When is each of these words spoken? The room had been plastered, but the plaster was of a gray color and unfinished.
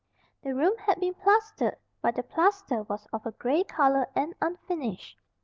The 0.41 0.55
room 0.55 0.73
had 0.87 0.99
been 0.99 1.13
plastered, 1.13 1.75
but 2.01 2.15
the 2.15 2.23
plaster 2.23 2.81
was 2.81 3.05
of 3.13 3.23
a 3.27 3.33
gray 3.33 3.63
color 3.63 4.07
and 4.15 4.33
unfinished. 4.41 5.19